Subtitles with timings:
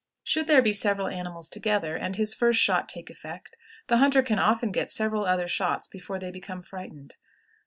[0.23, 3.55] Should there be several animals together, and his first shot take effect,
[3.85, 7.17] the hunter can often get several other shots before they become frightened.